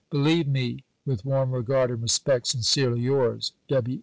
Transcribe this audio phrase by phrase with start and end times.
[0.09, 3.99] Believe me, with warm regard and respect, sincerely yours, W.